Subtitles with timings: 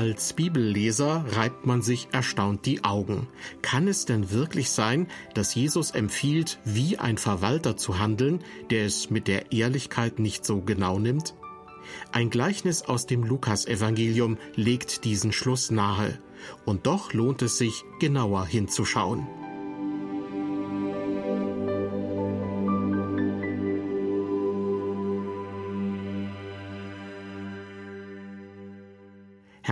[0.00, 3.28] Als Bibelleser reibt man sich erstaunt die Augen.
[3.60, 9.10] Kann es denn wirklich sein, dass Jesus empfiehlt, wie ein Verwalter zu handeln, der es
[9.10, 11.34] mit der Ehrlichkeit nicht so genau nimmt?
[12.12, 16.18] Ein Gleichnis aus dem Lukasevangelium legt diesen Schluss nahe,
[16.64, 19.26] und doch lohnt es sich, genauer hinzuschauen.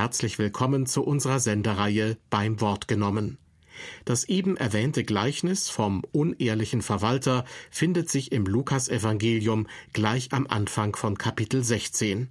[0.08, 3.36] Herzlich willkommen zu unserer Sendereihe beim Wort genommen.
[4.06, 11.18] Das eben erwähnte Gleichnis vom unehrlichen Verwalter findet sich im Lukasevangelium gleich am Anfang von
[11.18, 12.30] Kapitel 16.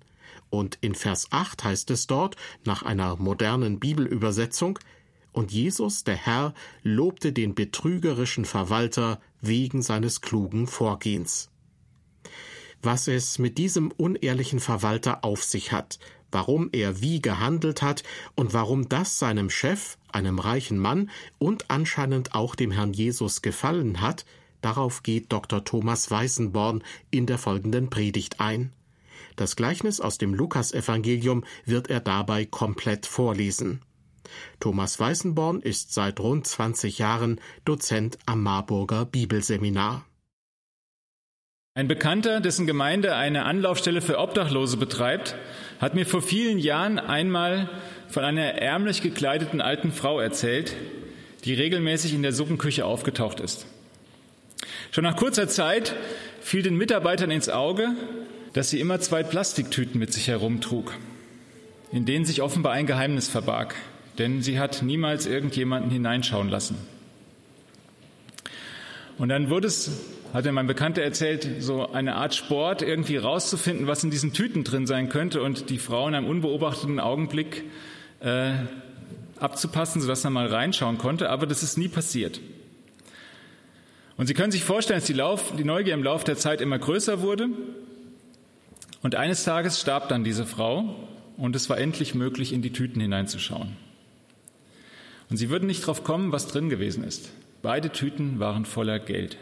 [0.50, 4.80] Und in Vers 8 heißt es dort, nach einer modernen Bibelübersetzung,
[5.32, 11.52] und Jesus, der Herr, lobte den betrügerischen Verwalter wegen seines klugen Vorgehens.
[12.82, 16.00] Was es mit diesem unehrlichen Verwalter auf sich hat,
[16.32, 18.04] warum er wie gehandelt hat
[18.36, 24.02] und warum das seinem Chef, einem reichen Mann und anscheinend auch dem Herrn Jesus gefallen
[24.02, 24.26] hat,
[24.62, 25.64] darauf geht Dr.
[25.64, 28.72] Thomas Weißenborn in der folgenden Predigt ein.
[29.36, 33.82] Das Gleichnis aus dem Lukasevangelium wird er dabei komplett vorlesen.
[34.60, 40.06] Thomas Weißenborn ist seit rund 20 Jahren Dozent am Marburger Bibelseminar.
[41.76, 45.36] Ein Bekannter, dessen Gemeinde eine Anlaufstelle für Obdachlose betreibt,
[45.80, 47.70] hat mir vor vielen Jahren einmal
[48.10, 50.74] von einer ärmlich gekleideten alten Frau erzählt,
[51.46, 53.66] die regelmäßig in der Suppenküche aufgetaucht ist.
[54.92, 55.96] Schon nach kurzer Zeit
[56.42, 57.90] fiel den Mitarbeitern ins Auge,
[58.54, 60.94] dass sie immer zwei Plastiktüten mit sich herumtrug,
[61.92, 63.76] in denen sich offenbar ein Geheimnis verbarg,
[64.18, 66.78] denn sie hat niemals irgendjemanden hineinschauen lassen.
[69.18, 69.92] Und dann wurde es
[70.34, 74.64] hat mir mein Bekannter erzählt, so eine Art Sport, irgendwie rauszufinden, was in diesen Tüten
[74.64, 77.64] drin sein könnte und die Frau in einem unbeobachteten Augenblick
[78.20, 78.54] äh,
[79.40, 81.30] abzupassen, sodass er mal reinschauen konnte.
[81.30, 82.42] Aber das ist nie passiert.
[84.18, 86.80] Und Sie können sich vorstellen, dass die, Lauf, die Neugier im Laufe der Zeit immer
[86.80, 87.50] größer wurde.
[89.04, 90.96] Und eines Tages starb dann diese Frau
[91.38, 93.78] und es war endlich möglich, in die Tüten hineinzuschauen.
[95.30, 97.32] Und Sie würden nicht drauf kommen, was drin gewesen ist.
[97.62, 99.38] Beide Tüten waren voller Geld.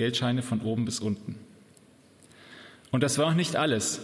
[0.00, 1.36] Geldscheine von oben bis unten.
[2.90, 4.00] Und das war auch nicht alles.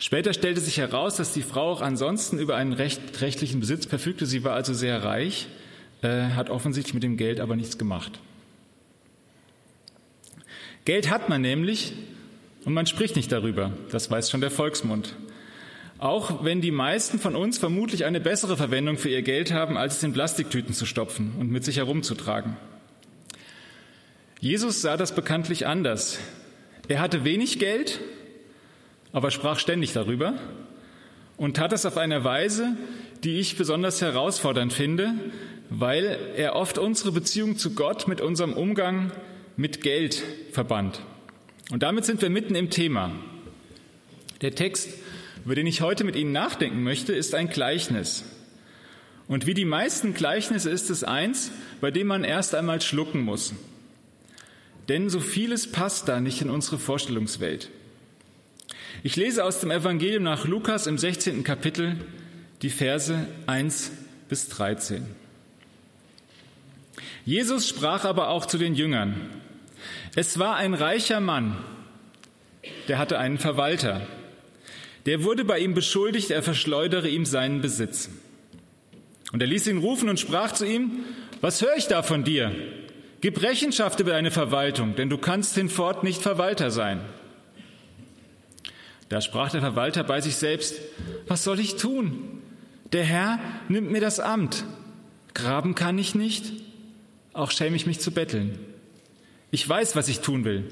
[0.00, 4.26] Später stellte sich heraus, dass die Frau auch ansonsten über einen recht, rechtlichen Besitz verfügte.
[4.26, 5.46] Sie war also sehr reich,
[6.02, 8.18] äh, hat offensichtlich mit dem Geld aber nichts gemacht.
[10.84, 11.92] Geld hat man nämlich
[12.64, 13.70] und man spricht nicht darüber.
[13.92, 15.14] Das weiß schon der Volksmund.
[15.98, 19.98] Auch wenn die meisten von uns vermutlich eine bessere Verwendung für ihr Geld haben, als
[19.98, 22.56] es in Plastiktüten zu stopfen und mit sich herumzutragen.
[24.42, 26.18] Jesus sah das bekanntlich anders.
[26.88, 28.00] Er hatte wenig Geld,
[29.12, 30.34] aber sprach ständig darüber
[31.36, 32.76] und tat es auf eine Weise,
[33.22, 35.14] die ich besonders herausfordernd finde,
[35.70, 39.12] weil er oft unsere Beziehung zu Gott mit unserem Umgang
[39.56, 41.00] mit Geld verband.
[41.70, 43.12] Und damit sind wir mitten im Thema.
[44.40, 44.88] Der Text,
[45.44, 48.24] über den ich heute mit Ihnen nachdenken möchte, ist ein Gleichnis.
[49.28, 53.54] Und wie die meisten Gleichnisse ist es eins, bei dem man erst einmal schlucken muss.
[54.88, 57.70] Denn so vieles passt da nicht in unsere Vorstellungswelt.
[59.04, 61.44] Ich lese aus dem Evangelium nach Lukas im 16.
[61.44, 61.96] Kapitel
[62.62, 63.92] die Verse 1
[64.28, 65.04] bis 13.
[67.24, 69.28] Jesus sprach aber auch zu den Jüngern.
[70.14, 71.56] Es war ein reicher Mann,
[72.88, 74.06] der hatte einen Verwalter.
[75.06, 78.08] Der wurde bei ihm beschuldigt, er verschleudere ihm seinen Besitz.
[79.32, 81.04] Und er ließ ihn rufen und sprach zu ihm,
[81.40, 82.54] was höre ich da von dir?
[83.22, 87.00] Gib Rechenschaft über deine Verwaltung, denn du kannst hinfort nicht Verwalter sein.
[89.08, 90.80] Da sprach der Verwalter bei sich selbst,
[91.28, 92.42] was soll ich tun?
[92.92, 93.38] Der Herr
[93.68, 94.64] nimmt mir das Amt.
[95.34, 96.52] Graben kann ich nicht,
[97.32, 98.58] auch schäme ich mich zu betteln.
[99.52, 100.64] Ich weiß, was ich tun will,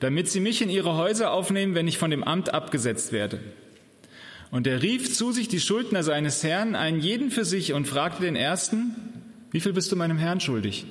[0.00, 3.40] damit sie mich in ihre Häuser aufnehmen, wenn ich von dem Amt abgesetzt werde.
[4.50, 8.24] Und er rief zu sich die Schuldner seines Herrn, einen jeden für sich, und fragte
[8.24, 8.94] den ersten,
[9.52, 10.84] wie viel bist du meinem Herrn schuldig?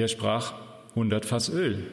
[0.00, 0.54] Der sprach,
[0.92, 1.86] 100 Fass Öl.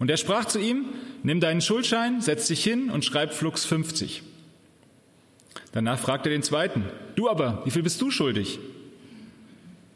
[0.00, 0.86] Und er sprach zu ihm,
[1.22, 4.24] nimm deinen Schuldschein, setz dich hin und schreib Flux 50.
[5.70, 6.82] Danach fragte er den zweiten,
[7.14, 8.58] du aber, wie viel bist du schuldig?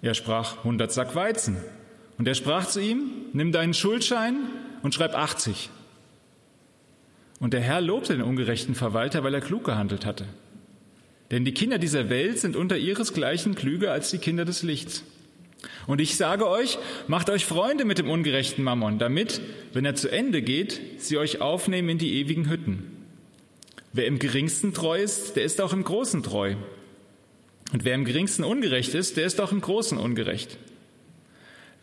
[0.01, 1.57] Er sprach, 100 Sack Weizen.
[2.19, 4.37] Und er sprach zu ihm, nimm deinen Schuldschein
[4.83, 5.71] und schreib 80.
[7.41, 10.27] Und der Herr lobte den ungerechten Verwalter, weil er klug gehandelt hatte.
[11.33, 15.03] Denn die Kinder dieser Welt sind unter ihresgleichen klüger als die Kinder des Lichts.
[15.87, 19.41] Und ich sage euch, macht euch Freunde mit dem ungerechten Mammon, damit,
[19.73, 22.91] wenn er zu Ende geht, sie euch aufnehmen in die ewigen Hütten.
[23.93, 26.57] Wer im geringsten treu ist, der ist auch im Großen treu.
[27.73, 30.59] Und wer im geringsten ungerecht ist, der ist auch im Großen ungerecht.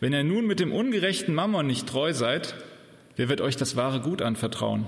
[0.00, 2.54] Wenn ihr nun mit dem ungerechten Mammon nicht treu seid,
[3.16, 4.86] wer wird euch das wahre Gut anvertrauen?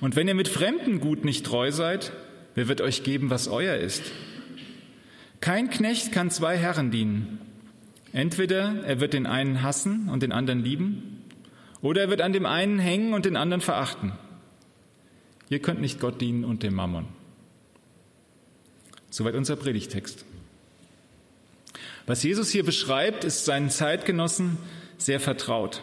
[0.00, 2.12] Und wenn ihr mit fremden Gut nicht treu seid,
[2.54, 4.02] wer wird euch geben, was euer ist?
[5.40, 7.38] Kein Knecht kann zwei Herren dienen.
[8.12, 11.24] Entweder er wird den einen hassen und den anderen lieben,
[11.80, 14.12] oder er wird an dem einen hängen und den anderen verachten.
[15.48, 17.06] Ihr könnt nicht Gott dienen und dem Mammon.
[19.10, 20.24] Soweit unser Predigtext.
[22.06, 24.58] Was Jesus hier beschreibt, ist seinen Zeitgenossen
[24.98, 25.82] sehr vertraut.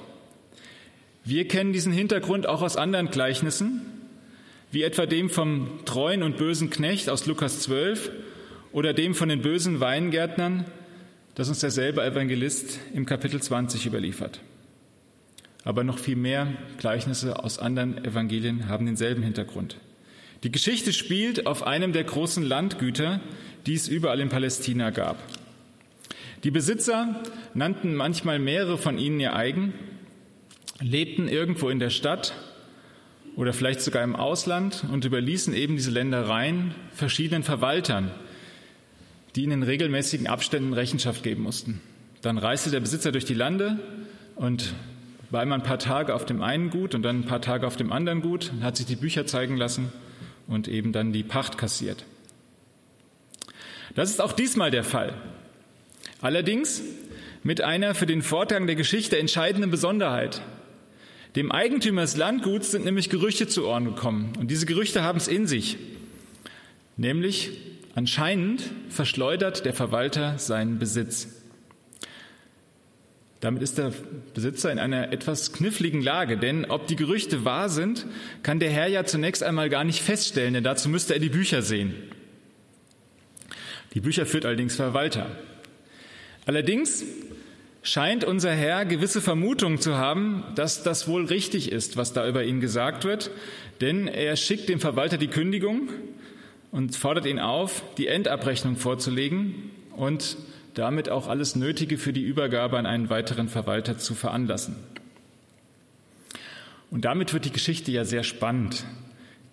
[1.23, 3.81] Wir kennen diesen Hintergrund auch aus anderen Gleichnissen,
[4.71, 8.11] wie etwa dem vom treuen und bösen Knecht aus Lukas 12
[8.71, 10.65] oder dem von den bösen Weingärtnern,
[11.39, 14.41] das uns derselbe Evangelist im Kapitel 20 überliefert.
[15.63, 19.77] Aber noch viel mehr Gleichnisse aus anderen Evangelien haben denselben Hintergrund.
[20.43, 23.21] Die Geschichte spielt auf einem der großen Landgüter,
[23.65, 25.17] die es überall in Palästina gab.
[26.43, 29.73] Die Besitzer nannten manchmal mehrere von ihnen ihr eigen,
[30.81, 32.33] lebten irgendwo in der Stadt
[33.37, 38.11] oder vielleicht sogar im Ausland und überließen eben diese Ländereien verschiedenen Verwaltern,
[39.35, 41.81] die ihnen in regelmäßigen Abständen Rechenschaft geben mussten.
[42.21, 43.79] Dann reiste der Besitzer durch die Lande
[44.35, 44.73] und
[45.29, 47.75] war immer ein paar Tage auf dem einen Gut und dann ein paar Tage auf
[47.75, 49.91] dem anderen Gut, hat sich die Bücher zeigen lassen
[50.47, 52.05] und eben dann die Pacht kassiert.
[53.95, 55.13] Das ist auch diesmal der Fall.
[56.21, 56.81] Allerdings
[57.43, 60.41] mit einer für den Vorgang der Geschichte entscheidenden Besonderheit.
[61.35, 64.33] Dem Eigentümer des Landguts sind nämlich Gerüchte zu Ohren gekommen.
[64.39, 65.77] Und diese Gerüchte haben es in sich.
[66.97, 67.51] Nämlich
[67.95, 71.27] anscheinend verschleudert der Verwalter seinen Besitz.
[73.39, 73.93] Damit ist der
[74.33, 78.05] Besitzer in einer etwas kniffligen Lage, denn ob die Gerüchte wahr sind,
[78.43, 81.61] kann der Herr ja zunächst einmal gar nicht feststellen, denn dazu müsste er die Bücher
[81.61, 81.93] sehen.
[83.93, 85.27] Die Bücher führt allerdings Verwalter.
[86.45, 87.05] Allerdings
[87.81, 92.43] scheint unser Herr gewisse Vermutungen zu haben, dass das wohl richtig ist, was da über
[92.43, 93.31] ihn gesagt wird,
[93.79, 95.89] denn er schickt dem Verwalter die Kündigung
[96.71, 100.37] und fordert ihn auf, die Endabrechnung vorzulegen und
[100.73, 104.75] damit auch alles Nötige für die Übergabe an einen weiteren Verwalter zu veranlassen.
[106.91, 108.85] Und damit wird die Geschichte ja sehr spannend,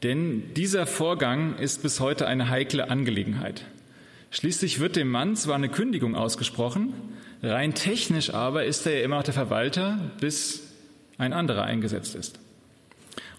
[0.03, 3.65] denn dieser Vorgang ist bis heute eine heikle Angelegenheit.
[4.31, 6.93] Schließlich wird dem Mann zwar eine Kündigung ausgesprochen,
[7.43, 10.63] rein technisch aber ist er ja immer noch der Verwalter, bis
[11.19, 12.39] ein anderer eingesetzt ist.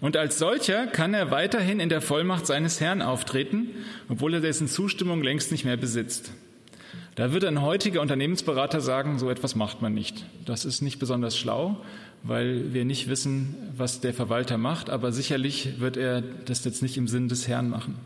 [0.00, 3.70] Und als solcher kann er weiterhin in der Vollmacht seines Herrn auftreten,
[4.08, 6.32] obwohl er dessen Zustimmung längst nicht mehr besitzt.
[7.16, 10.24] Da wird ein heutiger Unternehmensberater sagen, so etwas macht man nicht.
[10.44, 11.78] Das ist nicht besonders schlau,
[12.22, 16.96] weil wir nicht wissen, was der Verwalter macht, aber sicherlich wird er das jetzt nicht
[16.96, 17.96] im Sinn des Herrn machen.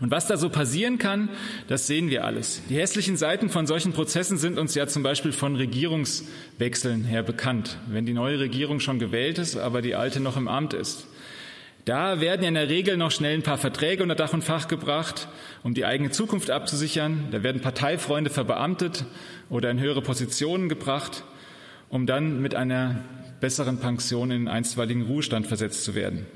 [0.00, 1.30] Und was da so passieren kann,
[1.68, 2.62] das sehen wir alles.
[2.68, 7.78] Die hässlichen Seiten von solchen Prozessen sind uns ja zum Beispiel von Regierungswechseln her bekannt.
[7.88, 11.06] Wenn die neue Regierung schon gewählt ist, aber die alte noch im Amt ist.
[11.86, 14.66] Da werden ja in der Regel noch schnell ein paar Verträge unter Dach und Fach
[14.66, 15.28] gebracht,
[15.62, 17.28] um die eigene Zukunft abzusichern.
[17.30, 19.04] Da werden Parteifreunde verbeamtet
[19.50, 21.22] oder in höhere Positionen gebracht,
[21.88, 23.04] um dann mit einer
[23.40, 26.26] besseren Pension in den einstweiligen Ruhestand versetzt zu werden.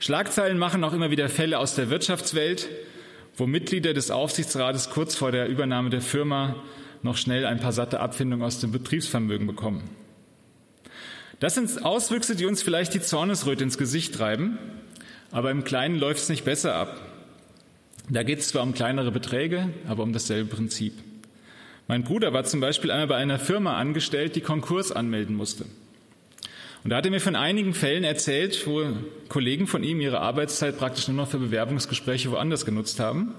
[0.00, 2.68] Schlagzeilen machen auch immer wieder Fälle aus der Wirtschaftswelt,
[3.36, 6.56] wo Mitglieder des Aufsichtsrates kurz vor der Übernahme der Firma
[7.02, 9.82] noch schnell ein paar satte Abfindungen aus dem Betriebsvermögen bekommen.
[11.40, 14.58] Das sind Auswüchse, die uns vielleicht die Zornesröte ins Gesicht treiben,
[15.30, 17.00] aber im Kleinen läuft es nicht besser ab.
[18.08, 20.94] Da geht es zwar um kleinere Beträge, aber um dasselbe Prinzip.
[21.86, 25.66] Mein Bruder war zum Beispiel einmal bei einer Firma angestellt, die Konkurs anmelden musste.
[26.88, 28.82] Und da hat er mir von einigen Fällen erzählt, wo
[29.28, 33.34] Kollegen von ihm ihre Arbeitszeit praktisch nur noch für Bewerbungsgespräche woanders genutzt haben.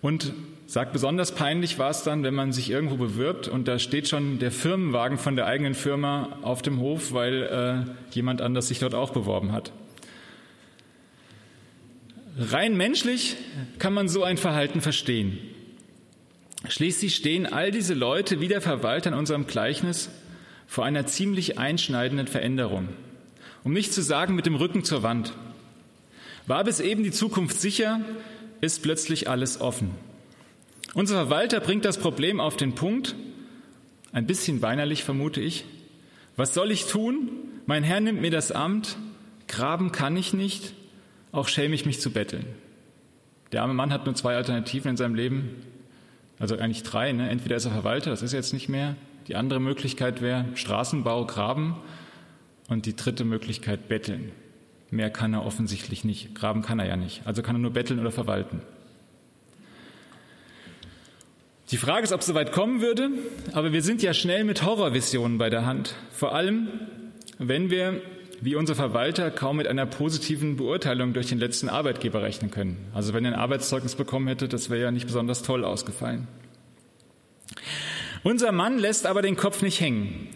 [0.00, 0.32] Und
[0.68, 4.38] sagt, besonders peinlich war es dann, wenn man sich irgendwo bewirbt und da steht schon
[4.38, 8.94] der Firmenwagen von der eigenen Firma auf dem Hof, weil äh, jemand anders sich dort
[8.94, 9.72] auch beworben hat.
[12.38, 13.34] Rein menschlich
[13.80, 15.36] kann man so ein Verhalten verstehen.
[16.68, 20.10] Schließlich stehen all diese Leute wie der Verwalter in unserem Gleichnis
[20.68, 22.90] vor einer ziemlich einschneidenden Veränderung.
[23.64, 25.32] Um nicht zu sagen mit dem Rücken zur Wand.
[26.46, 28.00] War bis eben die Zukunft sicher,
[28.60, 29.90] ist plötzlich alles offen.
[30.94, 33.16] Unser Verwalter bringt das Problem auf den Punkt,
[34.12, 35.64] ein bisschen weinerlich vermute ich.
[36.36, 37.30] Was soll ich tun?
[37.66, 38.96] Mein Herr nimmt mir das Amt,
[39.48, 40.74] graben kann ich nicht,
[41.32, 42.46] auch schäme ich mich zu betteln.
[43.52, 45.62] Der arme Mann hat nur zwei Alternativen in seinem Leben,
[46.38, 47.12] also eigentlich drei.
[47.12, 47.28] Ne?
[47.28, 48.96] Entweder ist er Verwalter, das ist jetzt nicht mehr.
[49.28, 51.76] Die andere Möglichkeit wäre Straßenbau, Graben
[52.68, 54.32] und die dritte Möglichkeit Betteln.
[54.90, 56.34] Mehr kann er offensichtlich nicht.
[56.34, 57.26] Graben kann er ja nicht.
[57.26, 58.62] Also kann er nur betteln oder verwalten.
[61.70, 63.10] Die Frage ist, ob es soweit kommen würde,
[63.52, 65.94] aber wir sind ja schnell mit Horrorvisionen bei der Hand.
[66.10, 66.68] Vor allem,
[67.38, 68.00] wenn wir,
[68.40, 72.78] wie unser Verwalter, kaum mit einer positiven Beurteilung durch den letzten Arbeitgeber rechnen können.
[72.94, 76.26] Also wenn er ein Arbeitszeugnis bekommen hätte, das wäre ja nicht besonders toll ausgefallen.
[78.22, 80.28] Unser Mann lässt aber den Kopf nicht hängen.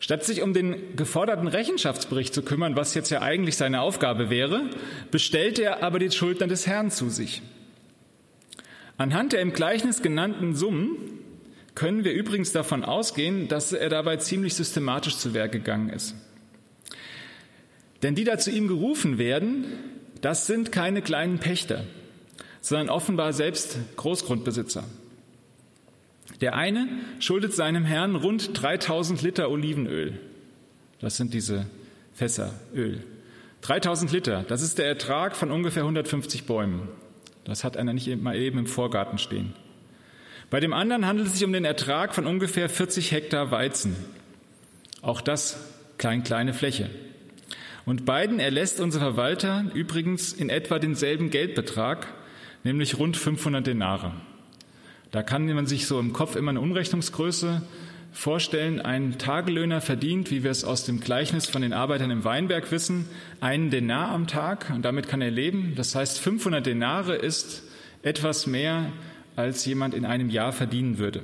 [0.00, 4.70] Statt sich um den geforderten Rechenschaftsbericht zu kümmern, was jetzt ja eigentlich seine Aufgabe wäre,
[5.10, 7.42] bestellt er aber die Schuldner des Herrn zu sich.
[8.96, 10.96] Anhand der im Gleichnis genannten Summen
[11.74, 16.14] können wir übrigens davon ausgehen, dass er dabei ziemlich systematisch zu Werk gegangen ist.
[18.02, 19.64] Denn die da zu ihm gerufen werden,
[20.20, 21.84] das sind keine kleinen Pächter,
[22.60, 24.84] sondern offenbar selbst Großgrundbesitzer.
[26.40, 30.18] Der eine schuldet seinem Herrn rund 3000 Liter Olivenöl.
[31.00, 31.66] Das sind diese
[32.14, 33.02] Fässer Öl.
[33.62, 36.88] 3000 Liter, das ist der Ertrag von ungefähr 150 Bäumen.
[37.44, 39.52] Das hat einer nicht mal eben im Vorgarten stehen.
[40.50, 43.96] Bei dem anderen handelt es sich um den Ertrag von ungefähr 40 Hektar Weizen.
[45.02, 45.58] Auch das
[45.98, 46.88] klein, kleine Fläche.
[47.84, 52.06] Und beiden erlässt unser Verwalter übrigens in etwa denselben Geldbetrag,
[52.64, 54.12] nämlich rund 500 Denare.
[55.10, 57.62] Da kann man sich so im Kopf immer eine Umrechnungsgröße
[58.12, 62.70] vorstellen, ein Tagelöhner verdient, wie wir es aus dem Gleichnis von den Arbeitern im Weinberg
[62.70, 63.06] wissen,
[63.40, 65.74] einen Denar am Tag und damit kann er leben.
[65.76, 67.62] Das heißt, 500 Denare ist
[68.02, 68.92] etwas mehr,
[69.36, 71.22] als jemand in einem Jahr verdienen würde.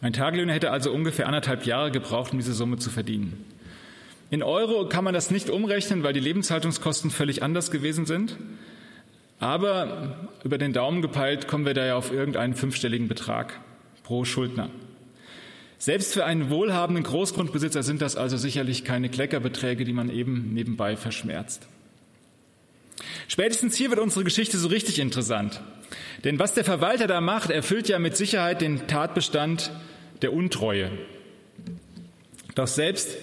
[0.00, 3.44] Ein Tagelöhner hätte also ungefähr anderthalb Jahre gebraucht, um diese Summe zu verdienen.
[4.30, 8.36] In Euro kann man das nicht umrechnen, weil die Lebenshaltungskosten völlig anders gewesen sind.
[9.40, 13.58] Aber über den Daumen gepeilt kommen wir da ja auf irgendeinen fünfstelligen Betrag
[14.04, 14.70] pro Schuldner.
[15.78, 20.94] Selbst für einen wohlhabenden Großgrundbesitzer sind das also sicherlich keine Kleckerbeträge, die man eben nebenbei
[20.94, 21.66] verschmerzt.
[23.28, 25.62] Spätestens hier wird unsere Geschichte so richtig interessant.
[26.24, 29.70] Denn was der Verwalter da macht, erfüllt ja mit Sicherheit den Tatbestand
[30.20, 30.90] der Untreue.
[32.54, 33.16] Doch selbst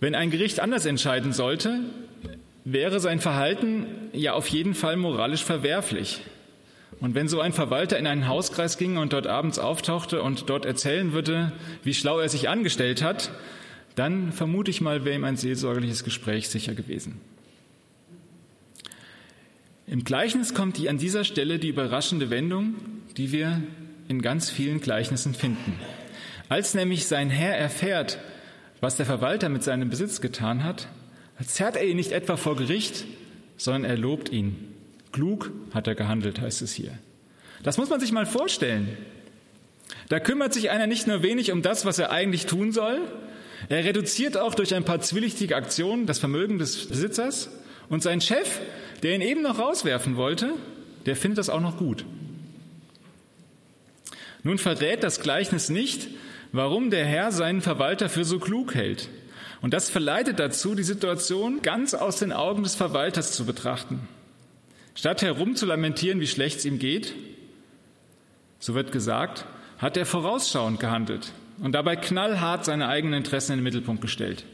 [0.00, 1.78] wenn ein Gericht anders entscheiden sollte,
[2.64, 6.20] wäre sein Verhalten ja auf jeden Fall moralisch verwerflich.
[7.00, 10.64] Und wenn so ein Verwalter in einen Hauskreis ging und dort abends auftauchte und dort
[10.64, 11.52] erzählen würde,
[11.82, 13.32] wie schlau er sich angestellt hat,
[13.96, 17.20] dann vermute ich mal, wäre ihm ein seelsorgerliches Gespräch sicher gewesen.
[19.86, 22.76] Im Gleichnis kommt die an dieser Stelle die überraschende Wendung,
[23.16, 23.62] die wir
[24.08, 25.74] in ganz vielen Gleichnissen finden.
[26.48, 28.18] Als nämlich sein Herr erfährt,
[28.80, 30.88] was der Verwalter mit seinem Besitz getan hat,
[31.44, 33.04] zerrt er ihn nicht etwa vor Gericht,
[33.56, 34.74] sondern er lobt ihn.
[35.12, 36.98] Klug hat er gehandelt, heißt es hier.
[37.62, 38.96] Das muss man sich mal vorstellen.
[40.08, 43.00] Da kümmert sich einer nicht nur wenig um das, was er eigentlich tun soll,
[43.68, 47.50] er reduziert auch durch ein paar zwielichtige Aktionen das Vermögen des Besitzers
[47.88, 48.60] und sein Chef,
[49.02, 50.54] der ihn eben noch rauswerfen wollte,
[51.06, 52.04] der findet das auch noch gut.
[54.42, 56.08] Nun verrät das Gleichnis nicht,
[56.50, 59.08] warum der Herr seinen Verwalter für so klug hält.
[59.62, 64.00] Und das verleitet dazu, die Situation ganz aus den Augen des Verwalters zu betrachten.
[64.94, 67.14] Statt herumzulamentieren, wie schlecht es ihm geht,
[68.58, 69.46] so wird gesagt,
[69.78, 74.44] hat er vorausschauend gehandelt und dabei knallhart seine eigenen Interessen in den Mittelpunkt gestellt.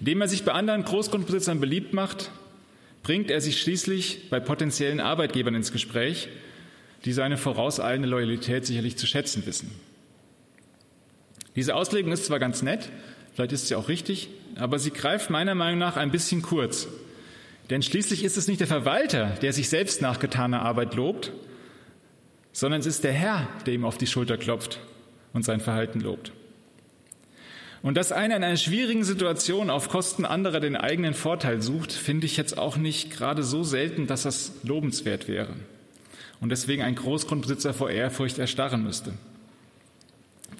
[0.00, 2.30] Indem er sich bei anderen Großgrundbesitzern beliebt macht,
[3.02, 6.28] bringt er sich schließlich bei potenziellen Arbeitgebern ins Gespräch,
[7.04, 9.70] die seine vorauseilende Loyalität sicherlich zu schätzen wissen.
[11.56, 12.90] Diese Auslegung ist zwar ganz nett,
[13.40, 16.88] vielleicht ist sie auch richtig, aber sie greift meiner Meinung nach ein bisschen kurz.
[17.70, 21.32] Denn schließlich ist es nicht der Verwalter, der sich selbst nach getaner Arbeit lobt,
[22.52, 24.80] sondern es ist der Herr, der ihm auf die Schulter klopft
[25.32, 26.32] und sein Verhalten lobt.
[27.80, 32.26] Und dass einer in einer schwierigen Situation auf Kosten anderer den eigenen Vorteil sucht, finde
[32.26, 35.54] ich jetzt auch nicht gerade so selten, dass das lobenswert wäre.
[36.42, 39.14] Und deswegen ein Großgrundbesitzer vor Ehrfurcht erstarren müsste.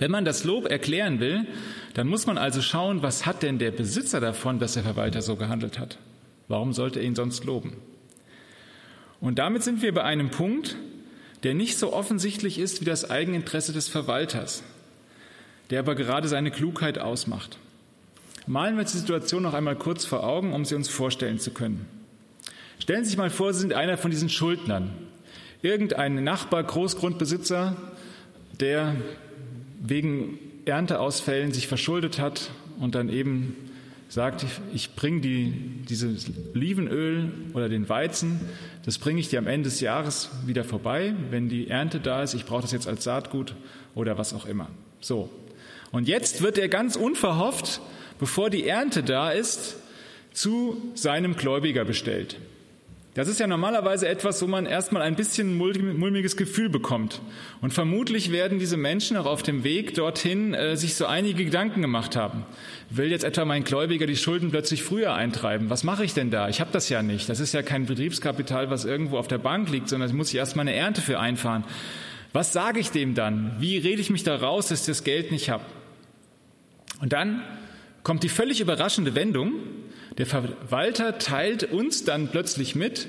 [0.00, 1.46] Wenn man das Lob erklären will,
[1.92, 5.36] dann muss man also schauen, was hat denn der Besitzer davon, dass der Verwalter so
[5.36, 5.98] gehandelt hat?
[6.48, 7.74] Warum sollte er ihn sonst loben?
[9.20, 10.76] Und damit sind wir bei einem Punkt,
[11.42, 14.62] der nicht so offensichtlich ist wie das Eigeninteresse des Verwalters,
[15.68, 17.58] der aber gerade seine Klugheit ausmacht.
[18.46, 21.86] Malen wir die Situation noch einmal kurz vor Augen, um sie uns vorstellen zu können.
[22.78, 24.92] Stellen Sie sich mal vor, Sie sind einer von diesen Schuldnern.
[25.60, 27.76] Irgendein Nachbar, Großgrundbesitzer,
[28.58, 28.96] der
[29.80, 33.56] wegen Ernteausfällen sich verschuldet hat und dann eben
[34.08, 34.44] sagt,
[34.74, 35.52] ich bringe die,
[35.88, 38.40] dieses Olivenöl oder den Weizen,
[38.84, 42.34] das bringe ich dir am Ende des Jahres wieder vorbei, wenn die Ernte da ist,
[42.34, 43.54] ich brauche das jetzt als Saatgut
[43.94, 44.68] oder was auch immer.
[45.00, 45.30] So.
[45.92, 47.80] Und jetzt wird er ganz unverhofft
[48.20, 49.76] bevor die Ernte da ist,
[50.32, 52.36] zu seinem Gläubiger bestellt.
[53.14, 57.20] Das ist ja normalerweise etwas, wo man erstmal ein bisschen mulmiges Gefühl bekommt.
[57.60, 61.82] Und vermutlich werden diese Menschen auch auf dem Weg dorthin äh, sich so einige Gedanken
[61.82, 62.46] gemacht haben.
[62.88, 65.70] Will jetzt etwa mein Gläubiger die Schulden plötzlich früher eintreiben?
[65.70, 66.48] Was mache ich denn da?
[66.48, 67.28] Ich habe das ja nicht.
[67.28, 70.54] Das ist ja kein Betriebskapital, was irgendwo auf der Bank liegt, sondern ich muss erst
[70.54, 71.64] mal eine Ernte für einfahren.
[72.32, 73.56] Was sage ich dem dann?
[73.58, 75.64] Wie rede ich mich da raus, dass ich das Geld nicht habe?
[77.00, 77.42] Und dann
[78.04, 79.54] kommt die völlig überraschende Wendung.
[80.18, 83.08] Der Verwalter teilt uns dann plötzlich mit,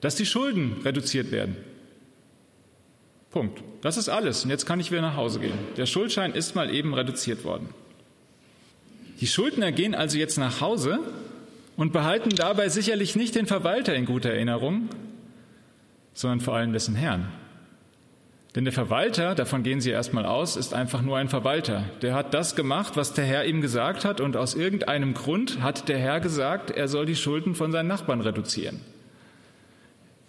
[0.00, 1.56] dass die Schulden reduziert werden.
[3.30, 3.62] Punkt.
[3.82, 4.44] Das ist alles.
[4.44, 5.58] Und jetzt kann ich wieder nach Hause gehen.
[5.76, 7.68] Der Schuldschein ist mal eben reduziert worden.
[9.20, 10.98] Die Schuldner gehen also jetzt nach Hause
[11.76, 14.88] und behalten dabei sicherlich nicht den Verwalter in guter Erinnerung,
[16.14, 17.28] sondern vor allem dessen Herrn.
[18.56, 21.84] Denn der Verwalter, davon gehen Sie erstmal aus, ist einfach nur ein Verwalter.
[22.00, 25.90] Der hat das gemacht, was der Herr ihm gesagt hat, und aus irgendeinem Grund hat
[25.90, 28.80] der Herr gesagt, er soll die Schulden von seinen Nachbarn reduzieren.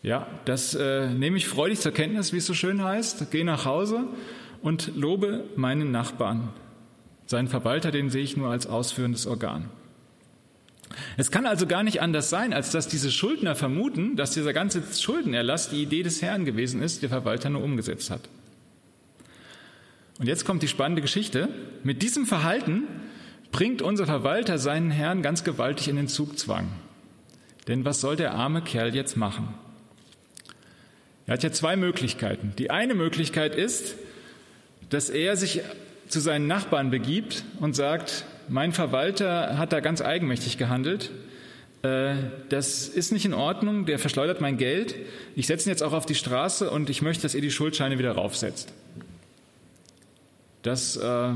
[0.04, 3.32] Ja, das äh, nehme ich freudig zur Kenntnis, wie es so schön heißt.
[3.32, 4.04] Gehe nach Hause
[4.62, 6.50] und lobe meinen Nachbarn.
[7.28, 9.70] Seinen Verwalter, den sehe ich nur als ausführendes Organ.
[11.18, 14.82] Es kann also gar nicht anders sein, als dass diese Schuldner vermuten, dass dieser ganze
[15.00, 18.22] Schuldenerlass die Idee des Herrn gewesen ist, der Verwalter nur umgesetzt hat.
[20.20, 21.50] Und jetzt kommt die spannende Geschichte.
[21.84, 22.84] Mit diesem Verhalten
[23.52, 26.70] bringt unser Verwalter seinen Herrn ganz gewaltig in den Zugzwang.
[27.68, 29.54] Denn was soll der arme Kerl jetzt machen?
[31.26, 32.54] Er hat ja zwei Möglichkeiten.
[32.58, 33.96] Die eine Möglichkeit ist,
[34.90, 35.62] dass er sich
[36.08, 41.12] zu seinen Nachbarn begibt und sagt, mein Verwalter hat da ganz eigenmächtig gehandelt.
[41.84, 42.16] Äh,
[42.50, 44.96] das ist nicht in Ordnung, der verschleudert mein Geld.
[45.36, 48.00] Ich setze ihn jetzt auch auf die Straße und ich möchte, dass ihr die Schuldscheine
[48.00, 48.74] wieder raufsetzt.
[50.64, 51.30] Das äh,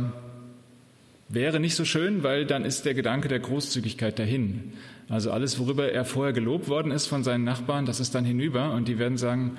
[1.30, 4.74] wäre nicht so schön, weil dann ist der Gedanke der Großzügigkeit dahin.
[5.10, 8.72] Also alles, worüber er vorher gelobt worden ist von seinen Nachbarn, das ist dann hinüber
[8.72, 9.58] und die werden sagen,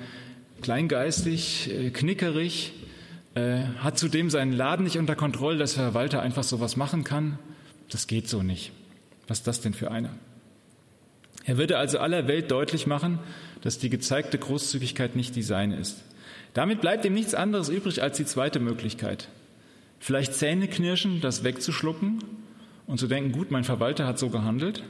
[0.61, 2.73] kleingeistig, äh, knickerig,
[3.35, 7.39] äh, hat zudem seinen Laden nicht unter Kontrolle, dass der Verwalter einfach sowas machen kann.
[7.89, 8.71] Das geht so nicht.
[9.27, 10.09] Was ist das denn für einer?
[11.45, 13.19] Er würde also aller Welt deutlich machen,
[13.61, 16.03] dass die gezeigte Großzügigkeit nicht die seine ist.
[16.53, 19.29] Damit bleibt ihm nichts anderes übrig als die zweite Möglichkeit.
[19.99, 22.19] Vielleicht Zähne knirschen, das wegzuschlucken
[22.87, 24.83] und zu denken, gut, mein Verwalter hat so gehandelt.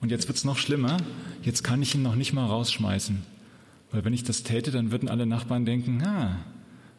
[0.00, 0.98] Und jetzt wird es noch schlimmer.
[1.42, 3.22] Jetzt kann ich ihn noch nicht mal rausschmeißen.
[3.90, 6.36] Weil wenn ich das täte, dann würden alle Nachbarn denken, ah,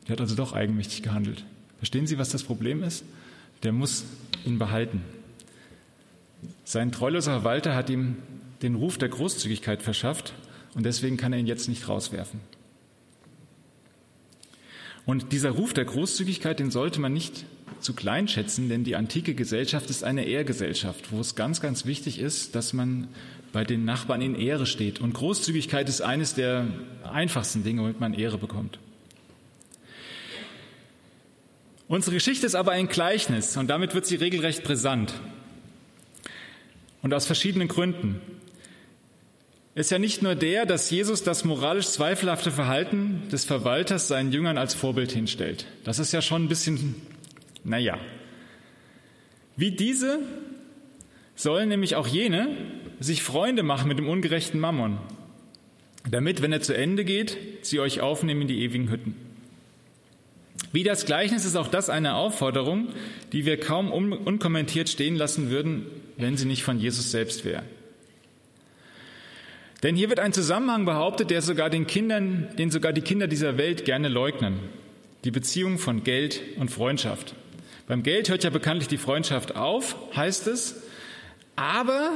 [0.07, 1.43] der hat also doch eigenmächtig gehandelt.
[1.77, 3.03] Verstehen Sie, was das Problem ist?
[3.63, 4.05] Der muss
[4.45, 5.01] ihn behalten.
[6.63, 8.17] Sein treuloser Verwalter hat ihm
[8.61, 10.33] den Ruf der Großzügigkeit verschafft
[10.73, 12.39] und deswegen kann er ihn jetzt nicht rauswerfen.
[15.05, 17.45] Und dieser Ruf der Großzügigkeit, den sollte man nicht
[17.79, 22.19] zu klein schätzen, denn die antike Gesellschaft ist eine Ehrgesellschaft, wo es ganz, ganz wichtig
[22.19, 23.07] ist, dass man
[23.53, 24.99] bei den Nachbarn in Ehre steht.
[24.99, 26.67] Und Großzügigkeit ist eines der
[27.03, 28.79] einfachsten Dinge, womit man Ehre bekommt.
[31.87, 35.13] Unsere Geschichte ist aber ein Gleichnis und damit wird sie regelrecht brisant.
[37.01, 38.19] Und aus verschiedenen Gründen.
[39.73, 44.57] Ist ja nicht nur der, dass Jesus das moralisch zweifelhafte Verhalten des Verwalters seinen Jüngern
[44.57, 45.67] als Vorbild hinstellt.
[45.83, 46.95] Das ist ja schon ein bisschen,
[47.63, 47.99] naja.
[49.55, 50.19] Wie diese
[51.35, 52.49] sollen nämlich auch jene
[52.99, 54.97] sich Freunde machen mit dem ungerechten Mammon,
[56.09, 59.15] damit, wenn er zu Ende geht, sie euch aufnehmen in die ewigen Hütten.
[60.71, 62.89] Wie das Gleichnis ist auch das eine Aufforderung,
[63.31, 65.85] die wir kaum unkommentiert stehen lassen würden,
[66.17, 67.63] wenn sie nicht von Jesus selbst wäre.
[69.83, 73.57] Denn hier wird ein Zusammenhang behauptet, der sogar den Kindern, den sogar die Kinder dieser
[73.57, 74.59] Welt gerne leugnen.
[75.23, 77.35] Die Beziehung von Geld und Freundschaft.
[77.87, 80.81] Beim Geld hört ja bekanntlich die Freundschaft auf, heißt es.
[81.55, 82.11] Aber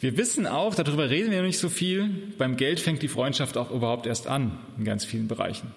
[0.00, 3.56] wir wissen auch, darüber reden wir noch nicht so viel, beim Geld fängt die Freundschaft
[3.56, 5.72] auch überhaupt erst an, in ganz vielen Bereichen.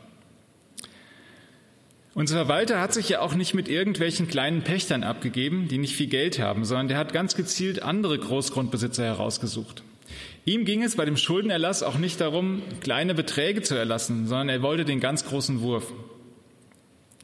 [2.18, 6.08] Unser Verwalter hat sich ja auch nicht mit irgendwelchen kleinen Pächtern abgegeben, die nicht viel
[6.08, 9.84] Geld haben, sondern der hat ganz gezielt andere Großgrundbesitzer herausgesucht.
[10.44, 14.64] Ihm ging es bei dem Schuldenerlass auch nicht darum, kleine Beträge zu erlassen, sondern er
[14.64, 15.94] wollte den ganz großen Wurf.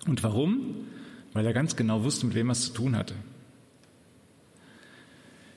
[0.06, 0.86] Und warum?
[1.34, 3.15] Weil er ganz genau wusste, mit wem er es zu tun hatte.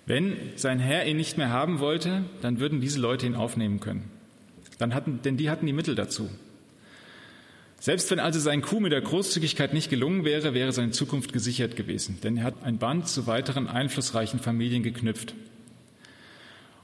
[0.06, 4.10] Wenn sein Herr ihn nicht mehr haben wollte, dann würden diese Leute ihn aufnehmen können.
[4.78, 6.30] Dann hatten, denn die hatten die Mittel dazu.
[7.78, 11.76] Selbst wenn also sein Coup mit der Großzügigkeit nicht gelungen wäre, wäre seine Zukunft gesichert
[11.76, 15.34] gewesen, denn er hat ein Band zu weiteren einflussreichen Familien geknüpft.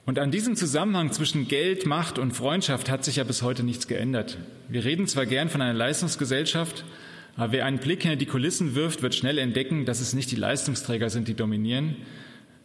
[0.04, 3.86] Und an diesem Zusammenhang zwischen Geld, Macht und Freundschaft hat sich ja bis heute nichts
[3.86, 4.36] geändert.
[4.68, 6.84] Wir reden zwar gern von einer Leistungsgesellschaft,
[7.36, 10.36] Aber wer einen Blick hinter die Kulissen wirft, wird schnell entdecken, dass es nicht die
[10.36, 11.96] Leistungsträger sind, die dominieren,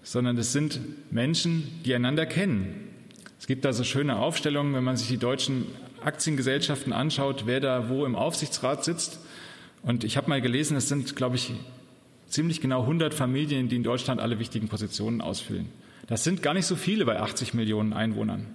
[0.04, 0.80] sondern es sind
[1.12, 2.90] Menschen, die einander kennen.
[3.40, 5.66] Es gibt da so schöne Aufstellungen, wenn man sich die deutschen
[6.08, 9.20] Aktiengesellschaften anschaut, wer da wo im Aufsichtsrat sitzt.
[9.84, 11.54] Und ich habe mal gelesen, es sind, glaube ich,
[12.28, 15.70] ziemlich genau 100 Familien, die in Deutschland alle wichtigen Positionen ausfüllen.
[16.08, 18.48] Das sind gar nicht so viele bei 80 Millionen Einwohnern.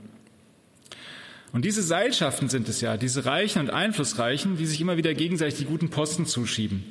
[1.53, 5.59] Und diese Seilschaften sind es ja, diese Reichen und Einflussreichen, die sich immer wieder gegenseitig
[5.59, 6.83] die guten Posten zuschieben.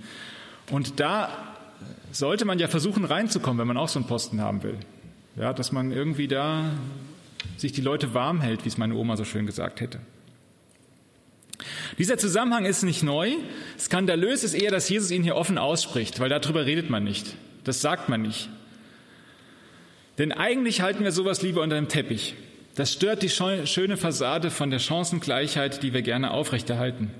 [0.70, 1.30] Und da
[2.12, 4.78] sollte man ja versuchen reinzukommen, wenn man auch so einen Posten haben will.
[5.36, 6.70] Ja, dass man irgendwie da
[7.58, 10.00] sich die Leute warm hält, wie es meine Oma so schön gesagt hätte.
[11.98, 13.32] Dieser Zusammenhang ist nicht neu.
[13.78, 17.36] Skandalös ist eher, dass Jesus ihn hier offen ausspricht, weil darüber redet man nicht.
[17.64, 18.50] Das sagt man nicht.
[20.18, 22.36] Denn eigentlich halten wir sowas lieber unter dem Teppich.
[22.76, 27.12] Das stört die schöne Fassade von der Chancengleichheit, die wir gerne aufrechterhalten.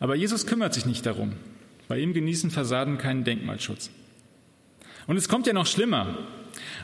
[0.00, 1.34] Aber Jesus kümmert sich nicht darum.
[1.86, 3.90] Bei ihm genießen Fassaden keinen Denkmalschutz.
[5.06, 6.18] Und es kommt ja noch schlimmer.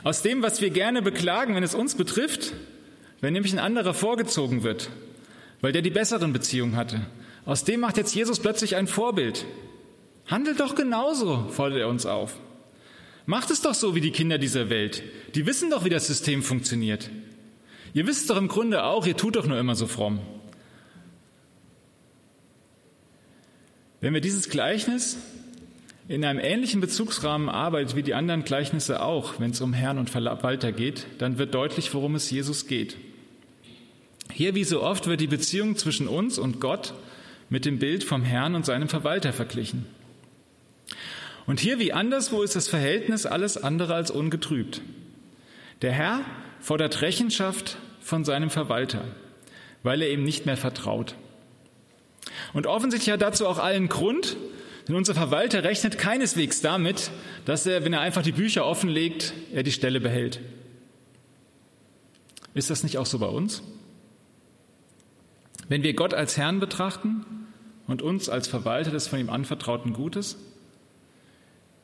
[0.03, 2.53] Aus dem, was wir gerne beklagen, wenn es uns betrifft,
[3.21, 4.89] wenn nämlich ein anderer vorgezogen wird,
[5.61, 7.01] weil der die besseren Beziehungen hatte,
[7.45, 9.45] aus dem macht jetzt Jesus plötzlich ein Vorbild.
[10.27, 12.37] Handelt doch genauso, fordert er uns auf.
[13.25, 15.03] Macht es doch so wie die Kinder dieser Welt.
[15.35, 17.09] Die wissen doch, wie das System funktioniert.
[17.93, 20.19] Ihr wisst doch im Grunde auch, ihr tut doch nur immer so fromm.
[24.01, 25.17] Wenn wir dieses Gleichnis
[26.07, 30.09] in einem ähnlichen Bezugsrahmen arbeitet wie die anderen Gleichnisse auch, wenn es um Herrn und
[30.09, 32.97] Verwalter geht, dann wird deutlich, worum es Jesus geht.
[34.31, 36.93] Hier wie so oft wird die Beziehung zwischen uns und Gott
[37.49, 39.85] mit dem Bild vom Herrn und seinem Verwalter verglichen.
[41.45, 44.81] Und hier wie anderswo ist das Verhältnis alles andere als ungetrübt.
[45.81, 46.21] Der Herr
[46.59, 49.03] fordert Rechenschaft von seinem Verwalter,
[49.81, 51.15] weil er ihm nicht mehr vertraut.
[52.53, 54.37] Und offensichtlich hat dazu auch allen Grund,
[54.87, 57.11] denn unser Verwalter rechnet keineswegs damit,
[57.45, 60.39] dass er, wenn er einfach die Bücher offenlegt, er die Stelle behält.
[62.53, 63.63] Ist das nicht auch so bei uns?
[65.69, 67.25] Wenn wir Gott als Herrn betrachten
[67.87, 70.37] und uns als Verwalter des von ihm anvertrauten Gutes,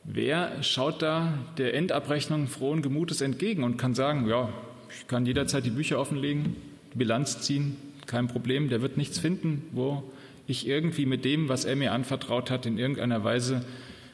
[0.08, 4.50] Wer schaut da der Endabrechnung frohen Gemutes entgegen und kann sagen, ja,
[4.88, 6.54] ich kann jederzeit die Bücher offenlegen,
[6.94, 10.04] die Bilanz ziehen, kein Problem, der wird nichts finden, wo
[10.46, 13.64] ich irgendwie mit dem, was er mir anvertraut hat, in irgendeiner Weise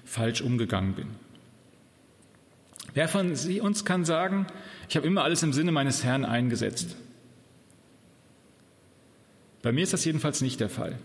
[0.06, 1.08] falsch umgegangen bin.
[2.94, 4.46] Wer von Sie uns kann sagen,
[4.88, 6.96] ich habe immer alles im Sinne meines Herrn eingesetzt?
[9.62, 10.98] Bei mir ist das jedenfalls nicht der Fall.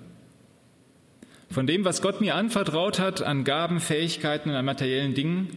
[1.49, 5.49] Von dem, was Gott mir anvertraut hat an Gaben, Fähigkeiten und an materiellen Dingen,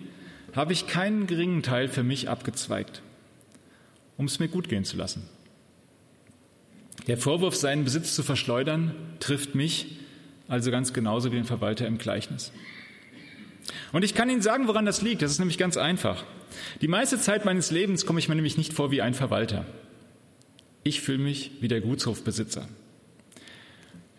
[0.55, 3.03] habe ich keinen geringen Teil für mich abgezweigt,
[4.17, 5.23] um es mir gut gehen zu lassen.
[7.07, 9.99] Der Vorwurf, seinen Besitz zu verschleudern, trifft mich
[10.49, 12.53] also ganz genauso wie den Verwalter im Gleichnis.
[13.93, 15.23] Und ich kann Ihnen sagen, woran das liegt.
[15.23, 16.25] Das ist nämlich ganz einfach.
[16.81, 19.65] Die meiste Zeit meines Lebens komme ich mir nämlich nicht vor wie ein Verwalter.
[20.83, 22.69] Ich fühle mich wie der Gutshofbesitzer.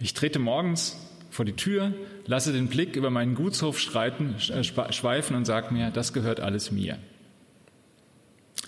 [0.01, 0.97] Ich trete morgens
[1.29, 1.93] vor die Tür,
[2.25, 6.71] lasse den Blick über meinen Gutshof schreiten, äh, schweifen und sage mir, das gehört alles
[6.71, 6.97] mir.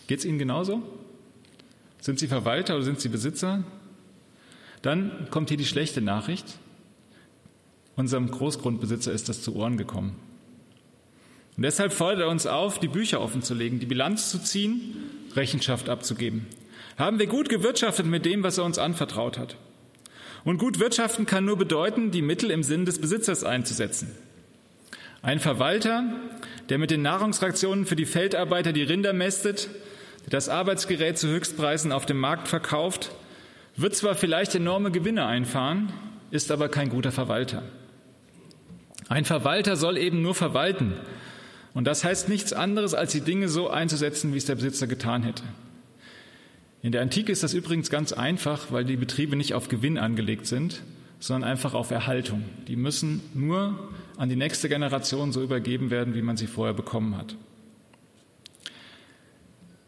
[0.07, 0.83] Geht es Ihnen genauso?
[1.99, 3.63] Sind Sie Verwalter oder sind Sie Besitzer?
[4.83, 6.45] Dann kommt hier die schlechte Nachricht.
[7.95, 10.15] Unserem Großgrundbesitzer ist das zu Ohren gekommen.
[11.57, 14.95] Und deshalb fordert er uns auf, die Bücher offenzulegen, die Bilanz zu ziehen,
[15.35, 16.47] Rechenschaft abzugeben.
[16.97, 19.57] Haben wir gut gewirtschaftet mit dem, was er uns anvertraut hat?
[20.43, 24.11] Und gut wirtschaften kann nur bedeuten, die Mittel im Sinn des Besitzers einzusetzen.
[25.21, 26.03] Ein Verwalter,
[26.69, 29.69] der mit den Nahrungsfraktionen für die Feldarbeiter die Rinder mästet,
[30.25, 33.11] der das Arbeitsgerät zu Höchstpreisen auf dem Markt verkauft,
[33.77, 35.93] wird zwar vielleicht enorme Gewinne einfahren,
[36.29, 37.63] ist aber kein guter Verwalter.
[39.07, 40.93] Ein Verwalter soll eben nur verwalten.
[41.73, 45.23] Und das heißt nichts anderes, als die Dinge so einzusetzen, wie es der Besitzer getan
[45.23, 45.43] hätte.
[46.83, 50.45] In der Antike ist das übrigens ganz einfach, weil die Betriebe nicht auf Gewinn angelegt
[50.45, 50.83] sind,
[51.17, 52.43] sondern einfach auf Erhaltung.
[52.67, 57.17] Die müssen nur an die nächste Generation so übergeben werden, wie man sie vorher bekommen
[57.17, 57.37] hat.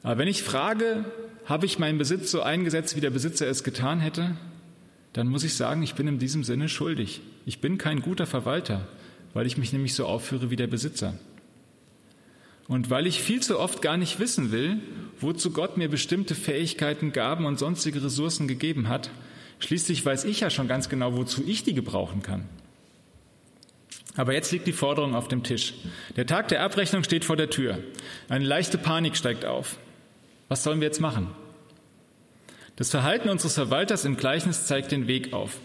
[0.03, 1.03] Aber wenn ich frage,
[1.43, 4.37] habe ich meinen Besitz so eingesetzt, wie der Besitzer es getan hätte,
[5.11, 7.19] dann muss ich sagen, ich bin in diesem Sinne schuldig.
[7.45, 8.87] Ich bin kein guter Verwalter,
[9.33, 11.15] weil ich mich nämlich so aufführe wie der Besitzer.
[12.67, 14.77] Und weil ich viel zu oft gar nicht wissen will,
[15.19, 19.11] wozu Gott mir bestimmte Fähigkeiten, Gaben und sonstige Ressourcen gegeben hat,
[19.59, 22.45] schließlich weiß ich ja schon ganz genau, wozu ich die gebrauchen kann.
[24.17, 25.73] Aber jetzt liegt die Forderung auf dem Tisch.
[26.15, 27.79] Der Tag der Abrechnung steht vor der Tür.
[28.29, 29.77] Eine leichte Panik steigt auf.
[30.47, 31.29] Was sollen wir jetzt machen?
[32.77, 35.59] Das Verhalten unseres Verwalters im Gleichnis zeigt den Weg auf.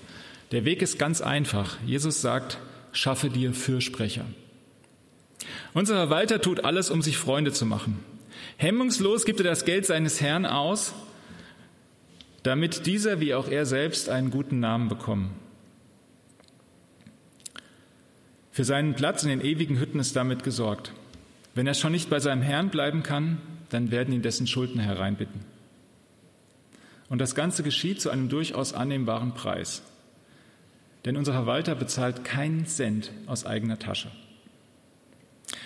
[0.52, 1.76] Der Weg ist ganz einfach.
[1.86, 2.58] Jesus sagt,
[2.92, 4.24] schaffe dir Fürsprecher.
[5.72, 8.00] Unser Verwalter tut alles, um sich Freunde zu machen.
[8.56, 10.94] Hemmungslos gibt er das Geld seines Herrn aus,
[12.42, 15.34] damit dieser wie auch er selbst einen guten Namen bekommen.
[18.52, 20.92] Für seinen Platz in den ewigen Hütten ist damit gesorgt.
[21.54, 25.40] Wenn er schon nicht bei seinem Herrn bleiben kann, dann werden ihn dessen Schuldner hereinbitten.
[27.08, 29.82] Und das Ganze geschieht zu einem durchaus annehmbaren Preis.
[31.04, 34.10] Denn unser Verwalter bezahlt keinen Cent aus eigener Tasche.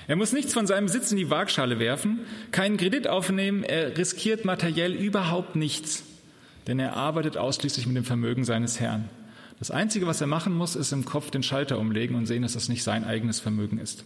[0.07, 4.45] Er muss nichts von seinem Besitz in die Waagschale werfen, keinen Kredit aufnehmen, er riskiert
[4.45, 6.05] materiell überhaupt nichts,
[6.67, 9.09] denn er arbeitet ausschließlich mit dem Vermögen seines Herrn.
[9.59, 12.53] Das Einzige, was er machen muss, ist im Kopf den Schalter umlegen und sehen, dass
[12.53, 14.05] das nicht sein eigenes Vermögen ist.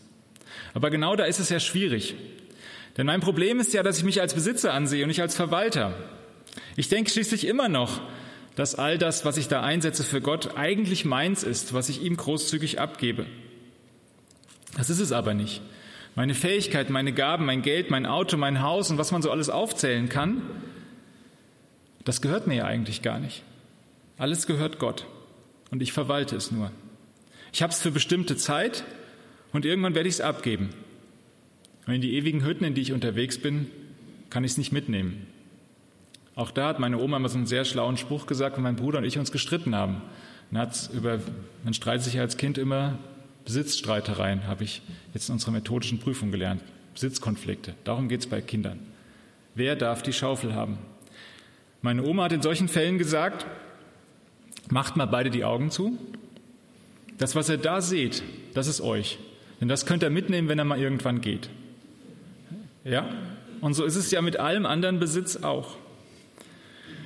[0.74, 2.14] Aber genau da ist es ja schwierig.
[2.96, 5.94] Denn mein Problem ist ja, dass ich mich als Besitzer ansehe und nicht als Verwalter.
[6.76, 8.00] Ich denke schließlich immer noch,
[8.54, 12.16] dass all das, was ich da einsetze für Gott, eigentlich meins ist, was ich ihm
[12.16, 13.26] großzügig abgebe.
[14.76, 15.62] Das ist es aber nicht.
[16.18, 19.50] Meine Fähigkeiten, meine Gaben, mein Geld, mein Auto, mein Haus und was man so alles
[19.50, 20.42] aufzählen kann,
[22.04, 23.44] das gehört mir ja eigentlich gar nicht.
[24.16, 25.06] Alles gehört Gott
[25.70, 26.72] und ich verwalte es nur.
[27.52, 28.82] Ich habe es für bestimmte Zeit
[29.52, 30.70] und irgendwann werde ich es abgeben.
[31.86, 33.70] Und in die ewigen Hütten, in die ich unterwegs bin,
[34.28, 35.24] kann ich es nicht mitnehmen.
[36.34, 38.98] Auch da hat meine Oma mal so einen sehr schlauen Spruch gesagt, wenn mein Bruder
[38.98, 40.02] und ich uns gestritten haben.
[40.50, 41.20] Man, hat's über,
[41.62, 42.98] man streitet sich als Kind immer
[43.48, 44.82] Besitzstreitereien, habe ich
[45.14, 46.62] jetzt in unserer methodischen Prüfung gelernt.
[46.92, 47.72] Besitzkonflikte.
[47.84, 48.78] Darum geht es bei Kindern.
[49.54, 50.76] Wer darf die Schaufel haben?
[51.80, 53.46] Meine Oma hat in solchen Fällen gesagt,
[54.68, 55.96] macht mal beide die Augen zu.
[57.16, 59.18] Das, was ihr da seht, das ist euch.
[59.62, 61.48] Denn das könnt ihr mitnehmen, wenn er mal irgendwann geht.
[62.84, 63.08] Ja?
[63.62, 65.78] Und so ist es ja mit allem anderen Besitz auch.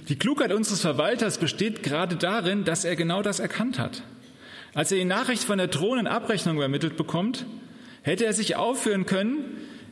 [0.08, 4.02] Die Klugheit unseres Verwalters besteht gerade darin, dass er genau das erkannt hat.
[4.74, 7.46] Als er die Nachricht von der drohenden Abrechnung übermittelt bekommt,
[8.02, 9.44] hätte er sich aufführen können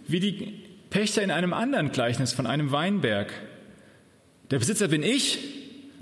[0.06, 0.54] wie die
[0.90, 3.32] Pächter in einem anderen Gleichnis von einem Weinberg.
[4.50, 5.38] Der Besitzer bin ich,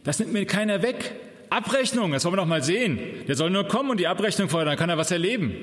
[0.04, 1.12] das nimmt mir keiner weg.
[1.50, 2.98] Abrechnung, das wollen wir doch mal sehen.
[3.26, 5.54] Der soll nur kommen und die Abrechnung fordern, dann kann er was erleben.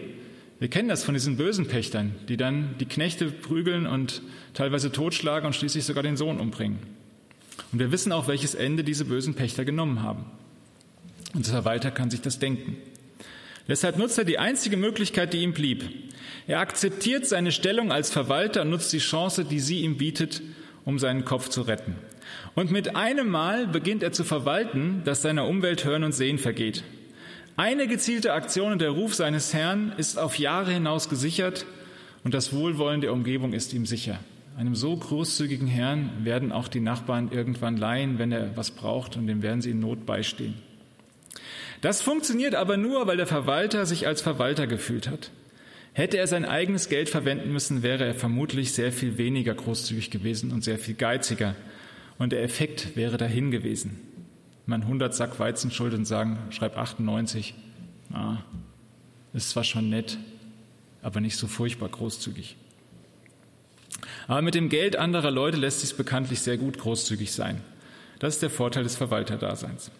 [0.59, 4.21] Wir kennen das von diesen bösen Pächtern, die dann die Knechte prügeln und
[4.53, 6.79] teilweise totschlagen und schließlich sogar den Sohn umbringen.
[7.71, 10.25] Und wir wissen auch, welches Ende diese bösen Pächter genommen haben.
[11.33, 12.77] Unser Verwalter kann sich das denken.
[13.67, 15.83] Deshalb nutzt er die einzige Möglichkeit, die ihm blieb.
[16.47, 20.41] Er akzeptiert seine Stellung als Verwalter und nutzt die Chance, die sie ihm bietet,
[20.83, 21.95] um seinen Kopf zu retten.
[22.53, 26.83] Und mit einem Mal beginnt er zu verwalten, dass seiner Umwelt Hören und Sehen vergeht.
[27.57, 31.65] Eine gezielte Aktion und der Ruf seines Herrn ist auf Jahre hinaus gesichert
[32.23, 34.19] und das Wohlwollen der Umgebung ist ihm sicher.
[34.57, 39.27] Einem so großzügigen Herrn werden auch die Nachbarn irgendwann leihen, wenn er was braucht, und
[39.27, 40.53] dem werden sie in Not beistehen.
[41.85, 45.29] Das funktioniert aber nur, weil der Verwalter sich als Verwalter gefühlt hat.
[45.93, 50.51] Hätte er sein eigenes Geld verwenden müssen, wäre er vermutlich sehr viel weniger großzügig gewesen
[50.51, 51.53] und sehr viel geiziger.
[52.17, 53.99] Und der Effekt wäre dahin gewesen.
[54.65, 57.53] Man 100 Sack Weizen schuldet und sagen, schreib 98.
[58.11, 58.37] Ah,
[59.33, 60.17] ist zwar schon nett,
[61.03, 62.57] aber nicht so furchtbar großzügig.
[64.27, 67.61] Aber mit dem Geld anderer Leute lässt sich bekanntlich sehr gut großzügig sein.
[68.17, 69.91] Das ist der Vorteil des Verwalterdaseins.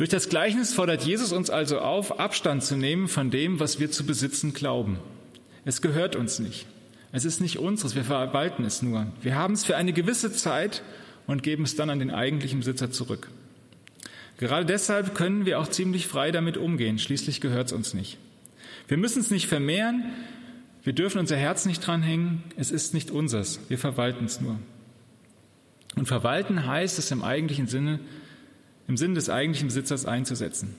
[0.00, 3.90] Durch das Gleichnis fordert Jesus uns also auf, Abstand zu nehmen von dem, was wir
[3.90, 4.98] zu besitzen glauben.
[5.66, 6.64] Es gehört uns nicht.
[7.12, 9.08] Es ist nicht unseres, wir verwalten es nur.
[9.20, 10.82] Wir haben es für eine gewisse Zeit
[11.26, 13.28] und geben es dann an den eigentlichen Besitzer zurück.
[14.38, 16.98] Gerade deshalb können wir auch ziemlich frei damit umgehen.
[16.98, 18.16] Schließlich gehört es uns nicht.
[18.88, 20.04] Wir müssen es nicht vermehren,
[20.82, 24.58] wir dürfen unser Herz nicht dranhängen, es ist nicht unseres, wir verwalten es nur.
[25.96, 28.00] Und verwalten heißt es im eigentlichen Sinne,
[28.90, 30.74] im Sinne des eigentlichen Besitzers einzusetzen.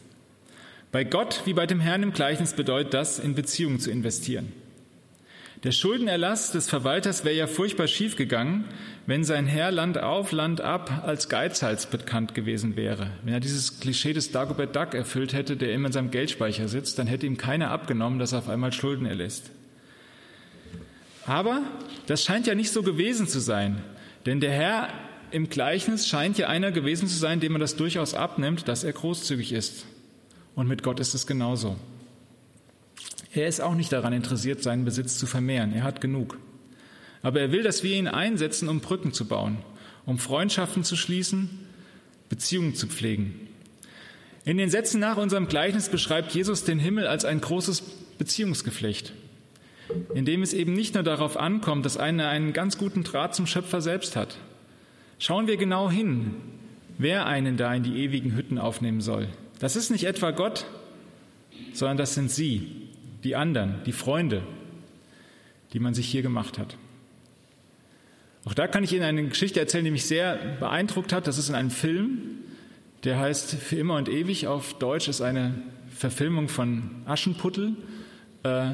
[0.91, 4.51] Bei Gott wie bei dem Herrn im Gleichnis bedeutet das, in Beziehungen zu investieren.
[5.63, 8.65] Der Schuldenerlass des Verwalters wäre ja furchtbar schiefgegangen,
[9.05, 13.11] wenn sein Herr Land auf, Land ab als Geizhals bekannt gewesen wäre.
[13.23, 16.99] Wenn er dieses Klischee des Dagobert Duck erfüllt hätte, der immer in seinem Geldspeicher sitzt,
[16.99, 19.51] dann hätte ihm keiner abgenommen, dass er auf einmal Schulden erlässt.
[21.25, 21.61] Aber
[22.07, 23.81] das scheint ja nicht so gewesen zu sein,
[24.25, 24.89] denn der Herr
[25.31, 28.93] im Gleichnis scheint ja einer gewesen zu sein, dem man das durchaus abnimmt, dass er
[28.93, 29.85] großzügig ist.
[30.55, 31.77] Und mit Gott ist es genauso.
[33.33, 35.73] Er ist auch nicht daran interessiert, seinen Besitz zu vermehren.
[35.73, 36.37] Er hat genug.
[37.21, 39.59] Aber er will, dass wir ihn einsetzen, um Brücken zu bauen,
[40.05, 41.49] um Freundschaften zu schließen,
[42.29, 43.47] Beziehungen zu pflegen.
[44.43, 47.83] In den Sätzen nach unserem Gleichnis beschreibt Jesus den Himmel als ein großes
[48.17, 49.13] Beziehungsgeflecht
[50.13, 53.47] in dem es eben nicht nur darauf ankommt, dass einer einen ganz guten Draht zum
[53.47, 54.37] Schöpfer selbst hat.
[55.21, 56.33] Schauen wir genau hin,
[56.97, 59.27] wer einen da in die ewigen Hütten aufnehmen soll.
[59.59, 60.65] Das ist nicht etwa Gott,
[61.73, 62.89] sondern das sind Sie,
[63.23, 64.41] die anderen, die Freunde,
[65.73, 66.75] die man sich hier gemacht hat.
[68.45, 71.27] Auch da kann ich Ihnen eine Geschichte erzählen, die mich sehr beeindruckt hat.
[71.27, 72.39] Das ist in einem Film,
[73.03, 74.47] der heißt Für immer und ewig.
[74.47, 75.53] Auf Deutsch ist eine
[75.95, 77.75] Verfilmung von Aschenputtel.
[78.41, 78.71] Äh,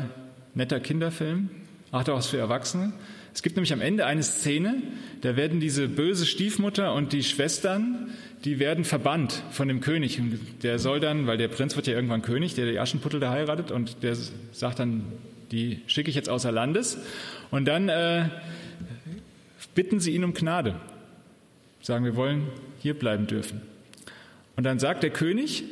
[0.53, 1.49] netter Kinderfilm.
[1.91, 2.93] Ach, was für Erwachsene.
[3.38, 4.82] Es gibt nämlich am Ende eine Szene,
[5.21, 8.10] da werden diese böse Stiefmutter und die Schwestern,
[8.43, 10.19] die werden verbannt von dem König.
[10.19, 13.30] Und der soll dann, weil der Prinz wird ja irgendwann König, der die Aschenputtel da
[13.30, 14.17] heiratet, und der
[14.54, 15.04] sagt dann,
[15.52, 16.97] die schicke ich jetzt außer Landes.
[17.52, 18.28] Und dann äh,
[19.76, 20.80] bitten sie ihn um Gnade.
[21.84, 22.47] Sagen, wir wollen
[22.80, 23.62] hier bleiben dürfen.
[24.56, 25.63] Und dann sagt der König,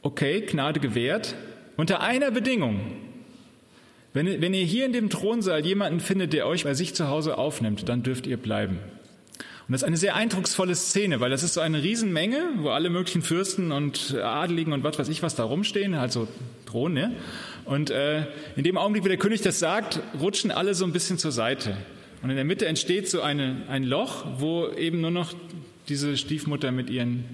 [0.00, 1.34] okay, Gnade gewährt,
[1.76, 3.09] unter einer Bedingung.
[4.12, 7.38] Wenn, wenn ihr hier in dem Thronsaal jemanden findet, der euch bei sich zu Hause
[7.38, 8.78] aufnimmt, dann dürft ihr bleiben.
[9.70, 12.90] Und das ist eine sehr eindrucksvolle Szene, weil das ist so eine Riesenmenge, wo alle
[12.90, 16.26] möglichen Fürsten und Adeligen und was weiß ich was da rumstehen, also
[16.66, 17.12] Thron, ne?
[17.66, 18.24] Und äh,
[18.56, 21.76] in dem Augenblick, wo der König das sagt, rutschen alle so ein bisschen zur Seite.
[22.20, 25.34] Und in der Mitte entsteht so eine, ein Loch, wo eben nur noch
[25.88, 27.24] diese Stiefmutter mit ihren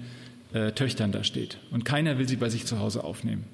[0.53, 1.57] äh, Töchtern da steht.
[1.71, 3.45] Und keiner will sie bei sich zu Hause aufnehmen.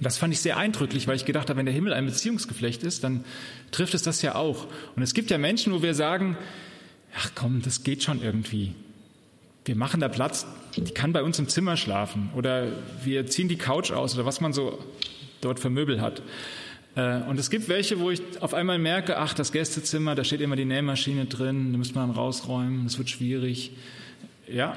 [0.00, 3.04] Das fand ich sehr eindrücklich, weil ich gedacht habe, wenn der Himmel ein Beziehungsgeflecht ist,
[3.04, 3.24] dann
[3.70, 4.66] trifft es das ja auch.
[4.96, 6.36] Und es gibt ja Menschen, wo wir sagen,
[7.16, 8.74] ach komm, das geht schon irgendwie.
[9.64, 12.68] Wir machen da Platz, die kann bei uns im Zimmer schlafen oder
[13.04, 14.78] wir ziehen die Couch aus oder was man so
[15.42, 16.22] dort für Möbel hat.
[16.96, 20.40] Äh, und es gibt welche, wo ich auf einmal merke, ach, das Gästezimmer, da steht
[20.40, 23.72] immer die Nähmaschine drin, da muss man dann rausräumen, das wird schwierig.
[24.48, 24.76] Ja,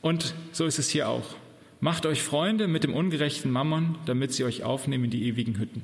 [0.00, 1.34] und so ist es hier auch.
[1.80, 5.82] Macht euch Freunde mit dem ungerechten Mammon, damit sie euch aufnehmen in die ewigen Hütten.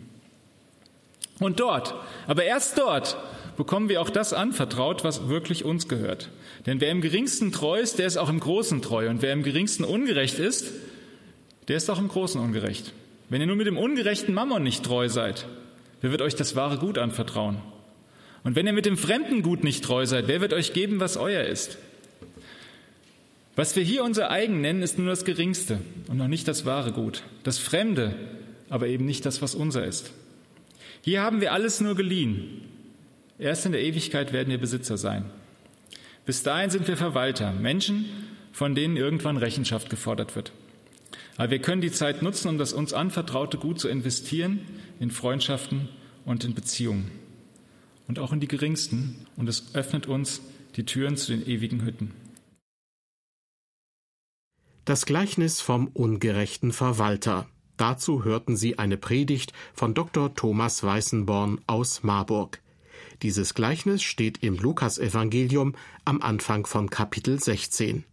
[1.41, 1.95] Und dort,
[2.27, 3.17] aber erst dort,
[3.57, 6.31] bekommen wir auch das anvertraut, was wirklich uns gehört.
[6.67, 9.09] Denn wer im geringsten treu ist, der ist auch im Großen treu.
[9.09, 10.73] Und wer im geringsten ungerecht ist,
[11.69, 12.93] der ist auch im Großen ungerecht.
[13.29, 15.47] Wenn ihr nur mit dem ungerechten Mammon nicht treu seid,
[16.01, 17.59] wer wird euch das wahre Gut anvertrauen?
[18.43, 21.17] Und wenn ihr mit dem fremden Gut nicht treu seid, wer wird euch geben, was
[21.17, 21.79] euer ist?
[23.57, 26.93] Was wir hier unser eigen nennen, ist nur das Geringste und noch nicht das wahre
[26.93, 27.23] Gut.
[27.45, 28.15] Das Fremde,
[28.69, 30.13] aber eben nicht das, was unser ist.
[31.03, 32.63] Hier haben wir alles nur geliehen.
[33.39, 35.27] Erst in der Ewigkeit werden wir Besitzer sein.
[36.27, 38.07] Bis dahin sind wir Verwalter, Menschen,
[38.53, 40.53] von denen irgendwann Rechenschaft gefordert wird.
[41.37, 44.61] Aber wir können die Zeit nutzen, um das uns anvertraute Gut zu investieren
[44.99, 45.89] in Freundschaften
[46.25, 47.11] und in Beziehungen.
[48.09, 49.27] Und auch in die geringsten.
[49.37, 50.41] Und es öffnet uns
[50.77, 52.13] die Türen zu den ewigen Hütten.
[54.85, 57.49] Das Gleichnis vom ungerechten Verwalter.
[57.79, 60.35] Dazu hörten Sie eine Predigt von Dr.
[60.35, 62.61] Thomas Weißenborn aus Marburg.
[63.23, 68.05] Dieses Gleichnis steht im Lukasevangelium am Anfang von Kapitel 16.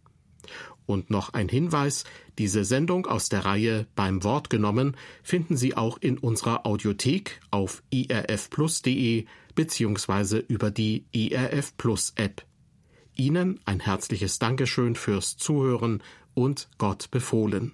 [0.86, 2.04] Und noch ein Hinweis,
[2.38, 7.82] diese Sendung aus der Reihe beim Wort genommen finden Sie auch in unserer Audiothek auf
[7.90, 12.46] irfplus.de beziehungsweise über die IRF Plus App.
[13.14, 16.02] Ihnen ein herzliches Dankeschön fürs Zuhören
[16.34, 17.72] und Gott befohlen.